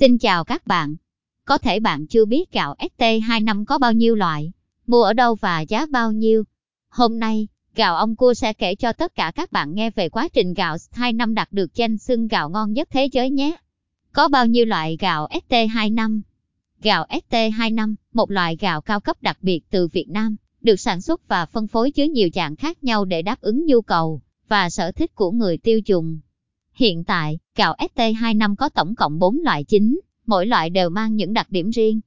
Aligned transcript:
Xin 0.00 0.18
chào 0.18 0.44
các 0.44 0.66
bạn. 0.66 0.96
Có 1.44 1.58
thể 1.58 1.80
bạn 1.80 2.06
chưa 2.06 2.24
biết 2.24 2.52
gạo 2.52 2.74
ST25 2.78 3.64
có 3.64 3.78
bao 3.78 3.92
nhiêu 3.92 4.14
loại, 4.14 4.52
mua 4.86 5.02
ở 5.02 5.12
đâu 5.12 5.34
và 5.34 5.60
giá 5.60 5.86
bao 5.86 6.12
nhiêu. 6.12 6.44
Hôm 6.88 7.18
nay, 7.18 7.48
gạo 7.74 7.96
ông 7.96 8.16
cua 8.16 8.34
sẽ 8.34 8.52
kể 8.52 8.74
cho 8.74 8.92
tất 8.92 9.14
cả 9.14 9.32
các 9.34 9.52
bạn 9.52 9.74
nghe 9.74 9.90
về 9.90 10.08
quá 10.08 10.28
trình 10.28 10.54
gạo 10.54 10.76
ST25 10.76 11.34
đạt 11.34 11.52
được 11.52 11.74
danh 11.74 11.98
xưng 11.98 12.28
gạo 12.28 12.50
ngon 12.50 12.72
nhất 12.72 12.88
thế 12.90 13.08
giới 13.12 13.30
nhé. 13.30 13.56
Có 14.12 14.28
bao 14.28 14.46
nhiêu 14.46 14.64
loại 14.64 14.96
gạo 15.00 15.28
ST25? 15.30 16.20
Gạo 16.82 17.06
ST25, 17.08 17.94
một 18.12 18.30
loại 18.30 18.56
gạo 18.60 18.80
cao 18.80 19.00
cấp 19.00 19.16
đặc 19.22 19.38
biệt 19.40 19.60
từ 19.70 19.88
Việt 19.92 20.08
Nam, 20.08 20.36
được 20.60 20.76
sản 20.76 21.00
xuất 21.00 21.28
và 21.28 21.46
phân 21.46 21.66
phối 21.66 21.92
dưới 21.94 22.08
nhiều 22.08 22.28
dạng 22.34 22.56
khác 22.56 22.84
nhau 22.84 23.04
để 23.04 23.22
đáp 23.22 23.40
ứng 23.40 23.66
nhu 23.66 23.82
cầu 23.82 24.20
và 24.48 24.70
sở 24.70 24.92
thích 24.92 25.14
của 25.14 25.30
người 25.30 25.58
tiêu 25.58 25.80
dùng. 25.84 26.18
Hiện 26.78 27.04
tại, 27.04 27.38
gạo 27.56 27.74
ST25 27.78 28.56
có 28.56 28.68
tổng 28.68 28.94
cộng 28.94 29.18
4 29.18 29.38
loại 29.38 29.64
chính, 29.64 30.00
mỗi 30.26 30.46
loại 30.46 30.70
đều 30.70 30.90
mang 30.90 31.16
những 31.16 31.32
đặc 31.32 31.46
điểm 31.50 31.70
riêng. 31.70 32.00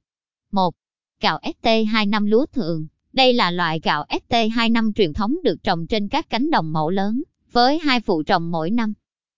1. 0.52 0.74
Gạo 1.20 1.38
ST25 1.42 2.26
lúa 2.26 2.46
thường. 2.46 2.86
Đây 3.12 3.32
là 3.32 3.50
loại 3.50 3.80
gạo 3.82 4.04
ST25 4.08 4.92
truyền 4.92 5.12
thống 5.12 5.36
được 5.44 5.62
trồng 5.62 5.86
trên 5.86 6.08
các 6.08 6.30
cánh 6.30 6.50
đồng 6.50 6.72
mẫu 6.72 6.90
lớn, 6.90 7.22
với 7.52 7.78
hai 7.78 8.00
vụ 8.00 8.22
trồng 8.22 8.50
mỗi 8.50 8.70
năm. 8.70 8.92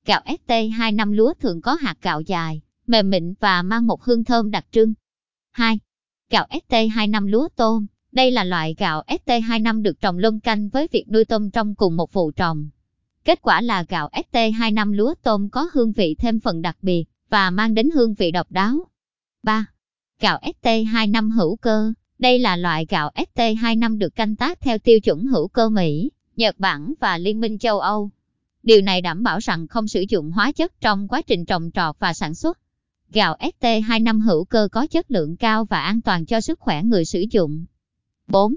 Gạo 0.07 0.21
ST25 0.25 1.13
lúa 1.13 1.35
thường 1.41 1.61
có 1.61 1.75
hạt 1.75 1.97
gạo 2.03 2.21
dài, 2.21 2.61
mềm 2.87 3.11
mịn 3.11 3.35
và 3.41 3.63
mang 3.63 3.87
một 3.87 4.03
hương 4.03 4.25
thơm 4.25 4.51
đặc 4.51 4.67
trưng. 4.71 4.93
2. 5.53 5.79
Gạo 6.31 6.47
ST25 6.51 7.27
lúa 7.27 7.49
tôm. 7.57 7.87
Đây 8.13 8.31
là 8.31 8.45
loại 8.45 8.75
gạo 8.79 9.03
ST25 9.07 9.83
được 9.83 10.01
trồng 10.01 10.19
luân 10.19 10.41
canh 10.41 10.69
với 10.69 10.89
việc 10.93 11.05
nuôi 11.09 11.25
tôm 11.25 11.51
trong 11.51 11.75
cùng 11.75 11.97
một 11.97 12.13
vụ 12.13 12.31
trồng. 12.31 12.69
Kết 13.25 13.43
quả 13.43 13.61
là 13.61 13.85
gạo 13.89 14.09
ST25 14.13 14.93
lúa 14.93 15.15
tôm 15.23 15.49
có 15.51 15.69
hương 15.73 15.93
vị 15.93 16.15
thêm 16.19 16.41
phần 16.41 16.63
đặc 16.63 16.77
biệt 16.83 17.05
và 17.29 17.51
mang 17.51 17.75
đến 17.75 17.91
hương 17.91 18.15
vị 18.15 18.31
độc 18.31 18.51
đáo. 18.51 18.87
3. 19.43 19.67
Gạo 20.21 20.39
ST25 20.43 21.31
hữu 21.31 21.57
cơ. 21.57 21.93
Đây 22.19 22.39
là 22.39 22.57
loại 22.57 22.87
gạo 22.89 23.11
ST25 23.15 23.99
được 23.99 24.15
canh 24.17 24.37
tác 24.37 24.61
theo 24.61 24.79
tiêu 24.79 25.01
chuẩn 25.01 25.27
hữu 25.27 25.49
cơ 25.49 25.69
Mỹ, 25.69 26.11
Nhật 26.37 26.59
Bản 26.59 26.95
và 27.01 27.19
Liên 27.19 27.41
minh 27.41 27.59
châu 27.59 27.81
Âu. 27.81 28.11
Điều 28.63 28.81
này 28.81 29.01
đảm 29.01 29.23
bảo 29.23 29.39
rằng 29.39 29.69
không 29.69 29.89
sử 29.89 30.05
dụng 30.09 30.31
hóa 30.31 30.53
chất 30.53 30.81
trong 30.81 31.09
quá 31.09 31.23
trình 31.23 31.45
trồng 31.45 31.71
trọt 31.75 31.97
và 31.99 32.15
sản 32.15 32.35
xuất. 32.35 32.59
Gạo 33.13 33.37
ST25 33.41 34.21
hữu 34.21 34.45
cơ 34.45 34.69
có 34.73 34.87
chất 34.87 35.11
lượng 35.11 35.37
cao 35.37 35.65
và 35.65 35.81
an 35.81 36.01
toàn 36.01 36.27
cho 36.27 36.41
sức 36.41 36.61
khỏe 36.61 36.83
người 36.83 37.05
sử 37.05 37.25
dụng. 37.31 37.65
4. 38.27 38.55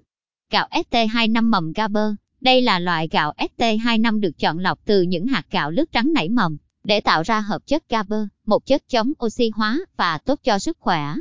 Gạo 0.52 0.67
ST25 0.72 1.44
mầm 1.44 1.73
Gaber. 1.73 2.14
Đây 2.41 2.61
là 2.61 2.80
loại 2.80 3.07
gạo 3.11 3.33
ST25 3.38 4.19
được 4.19 4.38
chọn 4.39 4.59
lọc 4.59 4.80
từ 4.85 5.02
những 5.02 5.27
hạt 5.27 5.45
gạo 5.52 5.71
lứt 5.71 5.91
trắng 5.91 6.13
nảy 6.13 6.30
mầm, 6.30 6.57
để 6.83 7.02
tạo 7.02 7.23
ra 7.23 7.39
hợp 7.39 7.67
chất 7.67 7.89
Gaber, 7.89 8.21
một 8.45 8.66
chất 8.66 8.83
chống 8.89 9.13
oxy 9.25 9.49
hóa 9.55 9.80
và 9.97 10.17
tốt 10.17 10.39
cho 10.43 10.59
sức 10.59 10.77
khỏe. 10.80 11.13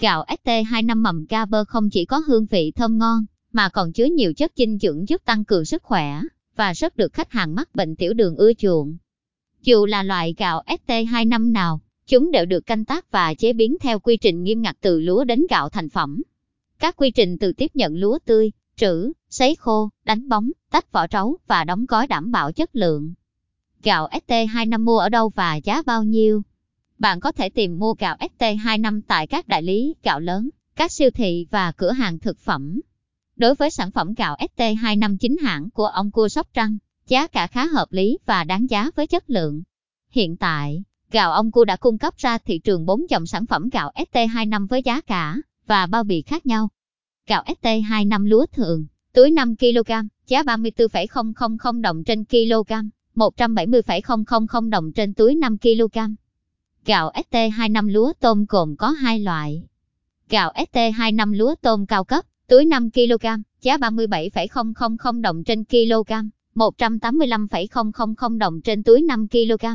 Gạo 0.00 0.24
ST25 0.28 0.96
mầm 0.96 1.26
Gaber 1.28 1.66
không 1.68 1.90
chỉ 1.90 2.04
có 2.04 2.18
hương 2.18 2.46
vị 2.46 2.72
thơm 2.76 2.98
ngon, 2.98 3.24
mà 3.52 3.68
còn 3.68 3.92
chứa 3.92 4.04
nhiều 4.04 4.34
chất 4.34 4.52
dinh 4.56 4.78
dưỡng 4.78 5.08
giúp 5.08 5.22
tăng 5.24 5.44
cường 5.44 5.64
sức 5.64 5.82
khỏe, 5.82 6.20
và 6.56 6.72
rất 6.72 6.96
được 6.96 7.12
khách 7.12 7.30
hàng 7.30 7.54
mắc 7.54 7.74
bệnh 7.74 7.96
tiểu 7.96 8.14
đường 8.14 8.36
ưa 8.36 8.52
chuộng. 8.52 8.96
Dù 9.62 9.86
là 9.86 10.02
loại 10.02 10.34
gạo 10.38 10.62
ST25 10.66 11.52
nào, 11.52 11.80
chúng 12.06 12.30
đều 12.30 12.46
được 12.46 12.66
canh 12.66 12.84
tác 12.84 13.10
và 13.10 13.34
chế 13.34 13.52
biến 13.52 13.76
theo 13.80 13.98
quy 13.98 14.16
trình 14.16 14.42
nghiêm 14.42 14.62
ngặt 14.62 14.76
từ 14.80 15.00
lúa 15.00 15.24
đến 15.24 15.46
gạo 15.50 15.68
thành 15.68 15.88
phẩm. 15.88 16.22
Các 16.78 16.96
quy 16.96 17.10
trình 17.10 17.38
từ 17.38 17.52
tiếp 17.52 17.70
nhận 17.74 17.94
lúa 17.94 18.18
tươi, 18.24 18.50
trữ, 18.76 19.12
sấy 19.32 19.56
khô, 19.56 19.90
đánh 20.04 20.28
bóng, 20.28 20.50
tách 20.70 20.92
vỏ 20.92 21.06
trấu 21.06 21.38
và 21.46 21.64
đóng 21.64 21.86
gói 21.86 22.06
đảm 22.06 22.30
bảo 22.32 22.52
chất 22.52 22.76
lượng. 22.76 23.14
Gạo 23.82 24.08
ST25 24.08 24.84
mua 24.84 24.98
ở 24.98 25.08
đâu 25.08 25.28
và 25.28 25.56
giá 25.56 25.82
bao 25.86 26.04
nhiêu? 26.04 26.42
Bạn 26.98 27.20
có 27.20 27.32
thể 27.32 27.48
tìm 27.48 27.78
mua 27.78 27.94
gạo 27.98 28.16
ST25 28.16 29.00
tại 29.06 29.26
các 29.26 29.48
đại 29.48 29.62
lý 29.62 29.94
gạo 30.02 30.20
lớn, 30.20 30.48
các 30.76 30.92
siêu 30.92 31.10
thị 31.10 31.46
và 31.50 31.72
cửa 31.72 31.92
hàng 31.92 32.18
thực 32.18 32.38
phẩm. 32.38 32.80
Đối 33.36 33.54
với 33.54 33.70
sản 33.70 33.90
phẩm 33.90 34.14
gạo 34.14 34.36
ST25 34.56 35.16
chính 35.20 35.36
hãng 35.42 35.70
của 35.70 35.86
ông 35.86 36.10
Cua 36.10 36.28
Sóc 36.28 36.48
Trăng, 36.54 36.78
giá 37.06 37.26
cả 37.26 37.46
khá 37.46 37.66
hợp 37.66 37.86
lý 37.90 38.18
và 38.26 38.44
đáng 38.44 38.70
giá 38.70 38.90
với 38.96 39.06
chất 39.06 39.30
lượng. 39.30 39.62
Hiện 40.10 40.36
tại, 40.36 40.82
gạo 41.10 41.32
ông 41.32 41.50
Cua 41.50 41.64
đã 41.64 41.76
cung 41.76 41.98
cấp 41.98 42.14
ra 42.16 42.38
thị 42.38 42.58
trường 42.58 42.86
4 42.86 43.00
dòng 43.10 43.26
sản 43.26 43.46
phẩm 43.46 43.68
gạo 43.72 43.92
ST25 43.94 44.66
với 44.66 44.82
giá 44.82 45.00
cả 45.00 45.36
và 45.66 45.86
bao 45.86 46.04
bì 46.04 46.22
khác 46.22 46.46
nhau. 46.46 46.68
Gạo 47.26 47.44
ST25 47.46 48.26
lúa 48.26 48.46
thường, 48.46 48.86
túi 49.14 49.30
5 49.30 49.56
kg, 49.56 49.92
giá 50.26 50.42
34,000 50.42 51.82
đồng 51.82 52.04
trên 52.04 52.24
kg, 52.24 52.72
170,000 53.14 54.70
đồng 54.70 54.92
trên 54.92 55.14
túi 55.14 55.34
5 55.34 55.58
kg. 55.58 55.98
Gạo 56.84 57.12
ST25 57.30 57.88
lúa 57.88 58.12
tôm 58.20 58.44
gồm 58.48 58.76
có 58.76 58.90
hai 58.90 59.20
loại. 59.20 59.62
Gạo 60.28 60.52
ST25 60.54 61.34
lúa 61.34 61.54
tôm 61.60 61.86
cao 61.86 62.04
cấp, 62.04 62.24
túi 62.46 62.64
5 62.64 62.90
kg, 62.90 63.26
giá 63.60 63.76
37,000 63.76 65.22
đồng 65.22 65.44
trên 65.44 65.64
kg, 65.64 66.12
185,000 66.54 68.38
đồng 68.38 68.60
trên 68.60 68.82
túi 68.82 69.02
5 69.02 69.28
kg. 69.28 69.66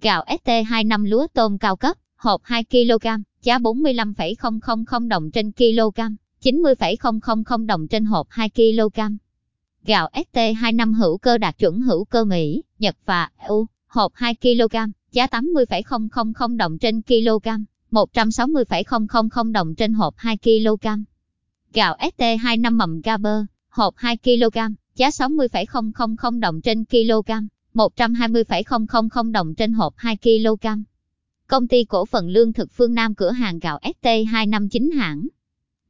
Gạo 0.00 0.24
ST25 0.24 1.06
lúa 1.06 1.26
tôm 1.32 1.58
cao 1.58 1.76
cấp, 1.76 1.96
hộp 2.16 2.40
2 2.44 2.64
kg, 2.64 3.06
giá 3.42 3.58
45,000 3.58 5.08
đồng 5.08 5.30
trên 5.30 5.52
kg, 5.52 6.00
90,000 6.42 7.66
đồng 7.66 7.88
trên 7.88 8.04
hộp 8.04 8.26
2 8.30 8.50
kg. 8.50 9.00
Gạo 9.84 10.08
ST25 10.12 10.94
hữu 10.94 11.18
cơ 11.18 11.38
đạt 11.38 11.58
chuẩn 11.58 11.80
hữu 11.80 12.04
cơ 12.04 12.24
Mỹ, 12.24 12.62
Nhật 12.78 12.96
và 13.04 13.30
EU, 13.48 13.66
hộp 13.86 14.12
2 14.14 14.34
kg, 14.34 14.76
giá 15.12 15.26
80,000 15.26 16.56
đồng 16.56 16.78
trên 16.78 17.02
kg, 17.02 17.48
160,000 17.90 19.52
đồng 19.52 19.74
trên 19.74 19.92
hộp 19.92 20.14
2 20.16 20.38
kg. 20.38 20.86
Gạo 21.72 21.96
ST25 21.98 22.76
mầm 22.76 23.00
Gaber, 23.00 23.44
hộp 23.68 23.94
2 23.96 24.16
kg, 24.16 24.58
giá 24.94 25.10
60,000 25.10 26.40
đồng 26.40 26.60
trên 26.60 26.84
kg, 26.84 27.32
120,000 27.74 29.32
đồng 29.32 29.54
trên 29.54 29.72
hộp 29.72 29.94
2 29.96 30.16
kg. 30.16 30.66
Công 31.46 31.68
ty 31.68 31.84
cổ 31.84 32.04
phần 32.04 32.28
lương 32.28 32.52
thực 32.52 32.72
phương 32.72 32.94
Nam 32.94 33.14
cửa 33.14 33.30
hàng 33.30 33.58
gạo 33.58 33.78
ST25 33.82 34.68
chính 34.68 34.90
hãng. 34.90 35.26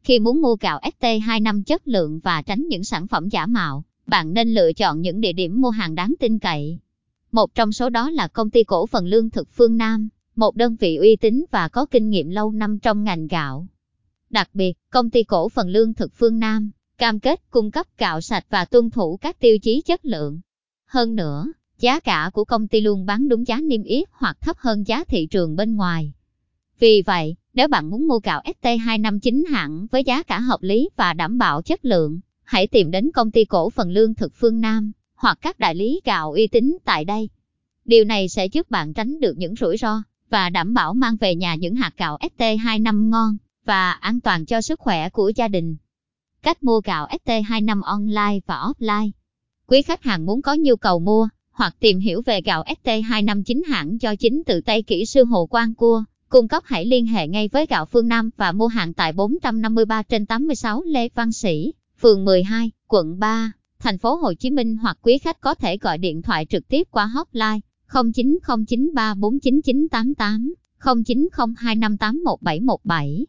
Khi 0.02 0.18
muốn 0.18 0.42
mua 0.42 0.56
gạo 0.60 0.80
ST25 1.00 1.62
chất 1.62 1.88
lượng 1.88 2.20
và 2.24 2.42
tránh 2.42 2.66
những 2.68 2.84
sản 2.84 3.06
phẩm 3.06 3.28
giả 3.28 3.46
mạo, 3.46 3.84
bạn 4.06 4.34
nên 4.34 4.54
lựa 4.54 4.72
chọn 4.72 5.00
những 5.00 5.20
địa 5.20 5.32
điểm 5.32 5.60
mua 5.60 5.70
hàng 5.70 5.94
đáng 5.94 6.14
tin 6.20 6.38
cậy. 6.38 6.78
Một 7.32 7.54
trong 7.54 7.72
số 7.72 7.88
đó 7.88 8.10
là 8.10 8.28
công 8.28 8.50
ty 8.50 8.64
cổ 8.64 8.86
phần 8.86 9.06
lương 9.06 9.30
thực 9.30 9.48
phương 9.52 9.76
Nam, 9.76 10.08
một 10.36 10.56
đơn 10.56 10.76
vị 10.76 10.96
uy 10.96 11.16
tín 11.16 11.44
và 11.50 11.68
có 11.68 11.86
kinh 11.86 12.10
nghiệm 12.10 12.30
lâu 12.30 12.52
năm 12.52 12.78
trong 12.78 13.04
ngành 13.04 13.26
gạo. 13.26 13.66
Đặc 14.30 14.50
biệt, 14.54 14.72
công 14.90 15.10
ty 15.10 15.22
cổ 15.22 15.48
phần 15.48 15.68
lương 15.68 15.94
thực 15.94 16.12
phương 16.14 16.38
Nam 16.38 16.70
cam 17.02 17.20
kết 17.20 17.50
cung 17.50 17.70
cấp 17.70 17.86
gạo 17.98 18.20
sạch 18.20 18.46
và 18.50 18.64
tuân 18.64 18.90
thủ 18.90 19.16
các 19.16 19.40
tiêu 19.40 19.58
chí 19.58 19.82
chất 19.86 20.04
lượng. 20.04 20.40
Hơn 20.86 21.14
nữa, 21.14 21.46
giá 21.78 22.00
cả 22.00 22.30
của 22.34 22.44
công 22.44 22.68
ty 22.68 22.80
luôn 22.80 23.06
bán 23.06 23.28
đúng 23.28 23.46
giá 23.46 23.60
niêm 23.60 23.82
yết 23.82 24.08
hoặc 24.12 24.36
thấp 24.40 24.56
hơn 24.58 24.86
giá 24.86 25.04
thị 25.04 25.26
trường 25.30 25.56
bên 25.56 25.76
ngoài. 25.76 26.12
Vì 26.78 27.02
vậy, 27.06 27.36
nếu 27.54 27.68
bạn 27.68 27.90
muốn 27.90 28.08
mua 28.08 28.18
gạo 28.18 28.42
ST259 28.44 29.44
hãng 29.50 29.86
với 29.90 30.04
giá 30.04 30.22
cả 30.22 30.40
hợp 30.40 30.62
lý 30.62 30.88
và 30.96 31.12
đảm 31.12 31.38
bảo 31.38 31.62
chất 31.62 31.84
lượng, 31.84 32.20
hãy 32.44 32.66
tìm 32.66 32.90
đến 32.90 33.10
công 33.14 33.30
ty 33.30 33.44
cổ 33.44 33.70
phần 33.70 33.90
lương 33.90 34.14
thực 34.14 34.32
phương 34.34 34.60
Nam 34.60 34.92
hoặc 35.14 35.38
các 35.40 35.58
đại 35.58 35.74
lý 35.74 36.00
gạo 36.04 36.32
uy 36.32 36.46
tín 36.46 36.76
tại 36.84 37.04
đây. 37.04 37.28
Điều 37.84 38.04
này 38.04 38.28
sẽ 38.28 38.46
giúp 38.46 38.70
bạn 38.70 38.94
tránh 38.94 39.20
được 39.20 39.38
những 39.38 39.54
rủi 39.54 39.76
ro 39.76 40.02
và 40.30 40.50
đảm 40.50 40.74
bảo 40.74 40.94
mang 40.94 41.16
về 41.16 41.34
nhà 41.34 41.54
những 41.54 41.74
hạt 41.74 41.92
gạo 41.96 42.18
ST25 42.36 43.08
ngon 43.08 43.36
và 43.64 43.90
an 43.90 44.20
toàn 44.20 44.46
cho 44.46 44.60
sức 44.60 44.80
khỏe 44.80 45.08
của 45.08 45.32
gia 45.36 45.48
đình. 45.48 45.76
Cách 46.42 46.62
mua 46.62 46.80
gạo 46.84 47.08
ST25 47.24 47.82
online 47.82 48.40
và 48.46 48.54
offline. 48.54 49.10
Quý 49.66 49.82
khách 49.82 50.02
hàng 50.02 50.26
muốn 50.26 50.42
có 50.42 50.54
nhu 50.54 50.76
cầu 50.76 50.98
mua 50.98 51.28
hoặc 51.50 51.76
tìm 51.80 51.98
hiểu 51.98 52.22
về 52.26 52.40
gạo 52.40 52.64
ST259 52.84 53.62
hãng 53.68 53.98
cho 53.98 54.16
chính 54.16 54.42
tự 54.46 54.60
tay 54.60 54.82
kỹ 54.82 55.06
sư 55.06 55.24
Hồ 55.24 55.46
Quang 55.46 55.74
Cua, 55.74 56.04
cung 56.32 56.48
cấp 56.48 56.62
hãy 56.66 56.84
liên 56.84 57.06
hệ 57.06 57.28
ngay 57.28 57.48
với 57.48 57.66
gạo 57.66 57.86
phương 57.86 58.08
Nam 58.08 58.30
và 58.36 58.52
mua 58.52 58.66
hàng 58.66 58.94
tại 58.94 59.12
453 59.12 60.02
trên 60.02 60.26
86 60.26 60.82
Lê 60.86 61.08
Văn 61.14 61.32
Sĩ, 61.32 61.72
phường 62.00 62.24
12, 62.24 62.70
quận 62.88 63.18
3, 63.18 63.52
thành 63.78 63.98
phố 63.98 64.14
Hồ 64.14 64.34
Chí 64.34 64.50
Minh 64.50 64.76
hoặc 64.76 64.98
quý 65.02 65.18
khách 65.18 65.40
có 65.40 65.54
thể 65.54 65.76
gọi 65.76 65.98
điện 65.98 66.22
thoại 66.22 66.46
trực 66.50 66.68
tiếp 66.68 66.88
qua 66.90 67.06
hotline 67.06 67.60
0909349988, 67.88 70.52
0902581717 70.80 73.24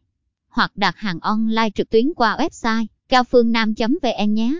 hoặc 0.50 0.72
đặt 0.76 0.98
hàng 0.98 1.20
online 1.20 1.70
trực 1.76 1.90
tuyến 1.90 2.14
qua 2.16 2.38
website 2.38 2.86
cao 3.10 3.24
phương 3.24 3.52
nam.vn 3.52 4.34
nhé. 4.34 4.60